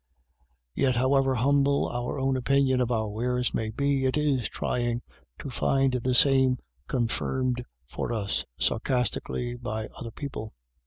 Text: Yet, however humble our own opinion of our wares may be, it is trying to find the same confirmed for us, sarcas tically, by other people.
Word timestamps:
Yet, 0.73 0.95
however 0.95 1.35
humble 1.35 1.87
our 1.87 2.17
own 2.17 2.35
opinion 2.35 2.81
of 2.81 2.91
our 2.91 3.07
wares 3.07 3.53
may 3.53 3.69
be, 3.69 4.05
it 4.07 4.17
is 4.17 4.49
trying 4.49 5.03
to 5.37 5.51
find 5.51 5.93
the 5.93 6.15
same 6.15 6.57
confirmed 6.87 7.63
for 7.85 8.11
us, 8.11 8.43
sarcas 8.59 9.11
tically, 9.11 9.61
by 9.61 9.89
other 9.89 10.09
people. 10.09 10.55